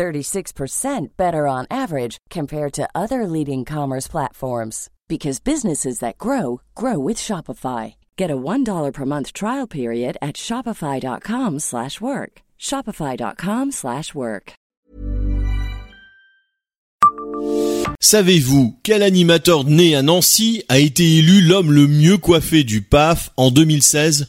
36% 0.00 1.08
better 1.18 1.46
on 1.46 1.66
average 1.70 2.16
compared 2.30 2.72
to 2.72 2.88
other 2.94 3.26
leading 3.26 3.66
commerce 3.66 4.08
platforms 4.08 4.88
because 5.08 5.40
businesses 5.40 5.98
that 5.98 6.16
grow 6.16 6.62
grow 6.74 6.98
with 6.98 7.18
Shopify. 7.18 7.94
Get 8.16 8.30
a 8.30 8.36
$1 8.36 8.92
per 8.94 9.04
month 9.04 9.34
trial 9.34 9.66
period 9.66 10.16
at 10.22 10.36
shopify.com/work. 10.36 12.32
shopify.com/work. 12.58 14.52
Savez-vous 18.00 18.78
quel 18.82 19.02
animateur 19.02 19.64
né 19.64 19.94
à 19.94 20.02
Nancy 20.02 20.62
a 20.68 20.78
été 20.78 21.18
élu 21.18 21.42
l'homme 21.42 21.72
le 21.72 21.86
mieux 21.86 22.16
coiffé 22.16 22.64
du 22.64 22.80
PAF 22.82 23.30
en 23.36 23.50
2016 23.50 24.26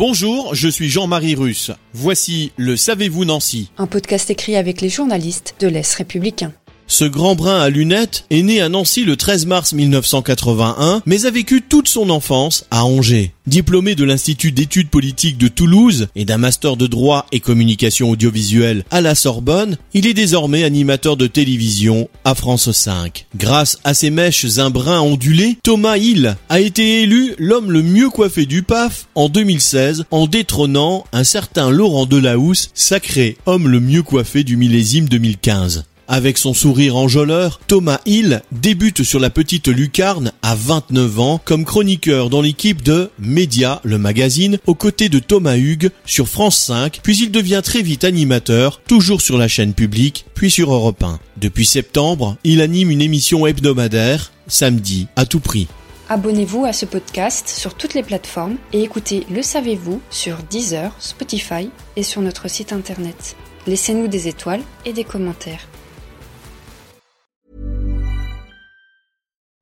Bonjour, 0.00 0.54
je 0.54 0.66
suis 0.66 0.88
Jean-Marie 0.88 1.34
Russe. 1.34 1.72
Voici 1.92 2.52
le 2.56 2.74
Savez-vous 2.74 3.26
Nancy? 3.26 3.70
Un 3.76 3.86
podcast 3.86 4.30
écrit 4.30 4.56
avec 4.56 4.80
les 4.80 4.88
journalistes 4.88 5.54
de 5.60 5.68
l'Est 5.68 5.92
républicain. 5.92 6.54
Ce 6.90 7.04
grand 7.04 7.36
brun 7.36 7.60
à 7.60 7.70
lunettes 7.70 8.24
est 8.30 8.42
né 8.42 8.60
à 8.60 8.68
Nancy 8.68 9.04
le 9.04 9.16
13 9.16 9.46
mars 9.46 9.72
1981, 9.72 11.02
mais 11.06 11.24
a 11.24 11.30
vécu 11.30 11.62
toute 11.62 11.86
son 11.86 12.10
enfance 12.10 12.66
à 12.72 12.84
Angers. 12.84 13.32
Diplômé 13.46 13.94
de 13.94 14.02
l'Institut 14.02 14.50
d'études 14.50 14.90
politiques 14.90 15.38
de 15.38 15.46
Toulouse 15.46 16.08
et 16.16 16.24
d'un 16.24 16.36
master 16.36 16.76
de 16.76 16.88
droit 16.88 17.26
et 17.30 17.38
communication 17.38 18.10
audiovisuelle 18.10 18.84
à 18.90 19.00
la 19.00 19.14
Sorbonne, 19.14 19.78
il 19.94 20.08
est 20.08 20.14
désormais 20.14 20.64
animateur 20.64 21.16
de 21.16 21.28
télévision 21.28 22.08
à 22.24 22.34
France 22.34 22.72
5. 22.72 23.26
Grâce 23.36 23.78
à 23.84 23.94
ses 23.94 24.10
mèches 24.10 24.58
un 24.58 24.70
brin 24.70 25.00
ondulé, 25.00 25.58
Thomas 25.62 25.96
Hill 25.96 26.36
a 26.48 26.58
été 26.58 27.02
élu 27.02 27.34
l'homme 27.38 27.70
le 27.70 27.82
mieux 27.82 28.10
coiffé 28.10 28.46
du 28.46 28.64
PAF 28.64 29.06
en 29.14 29.28
2016 29.28 30.06
en 30.10 30.26
détrônant 30.26 31.04
un 31.12 31.24
certain 31.24 31.70
Laurent 31.70 32.06
Delahousse, 32.06 32.70
sacré 32.74 33.36
homme 33.46 33.68
le 33.68 33.78
mieux 33.78 34.02
coiffé 34.02 34.42
du 34.42 34.56
millésime 34.56 35.08
2015. 35.08 35.84
Avec 36.12 36.38
son 36.38 36.54
sourire 36.54 36.96
enjôleur, 36.96 37.60
Thomas 37.68 38.00
Hill 38.04 38.42
débute 38.50 39.04
sur 39.04 39.20
la 39.20 39.30
petite 39.30 39.68
lucarne 39.68 40.32
à 40.42 40.56
29 40.56 41.20
ans 41.20 41.40
comme 41.44 41.64
chroniqueur 41.64 42.30
dans 42.30 42.42
l'équipe 42.42 42.82
de 42.82 43.10
Média, 43.20 43.80
le 43.84 43.96
magazine, 43.96 44.58
aux 44.66 44.74
côtés 44.74 45.08
de 45.08 45.20
Thomas 45.20 45.56
Hugues 45.56 45.92
sur 46.04 46.26
France 46.26 46.58
5, 46.64 46.98
puis 47.04 47.16
il 47.18 47.30
devient 47.30 47.60
très 47.62 47.80
vite 47.82 48.02
animateur, 48.02 48.80
toujours 48.88 49.20
sur 49.20 49.38
la 49.38 49.46
chaîne 49.46 49.72
publique, 49.72 50.26
puis 50.34 50.50
sur 50.50 50.74
Europe 50.74 51.00
1. 51.00 51.20
Depuis 51.36 51.64
septembre, 51.64 52.36
il 52.42 52.60
anime 52.60 52.90
une 52.90 53.02
émission 53.02 53.46
hebdomadaire, 53.46 54.32
samedi, 54.48 55.06
à 55.14 55.26
tout 55.26 55.38
prix. 55.38 55.68
Abonnez-vous 56.08 56.64
à 56.64 56.72
ce 56.72 56.86
podcast 56.86 57.46
sur 57.46 57.74
toutes 57.74 57.94
les 57.94 58.02
plateformes 58.02 58.56
et 58.72 58.82
écoutez 58.82 59.28
Le 59.30 59.42
Savez-vous 59.42 60.00
sur 60.10 60.38
Deezer, 60.50 60.92
Spotify 60.98 61.70
et 61.94 62.02
sur 62.02 62.20
notre 62.20 62.50
site 62.50 62.72
internet. 62.72 63.36
Laissez-nous 63.68 64.08
des 64.08 64.26
étoiles 64.26 64.62
et 64.84 64.92
des 64.92 65.04
commentaires. 65.04 65.68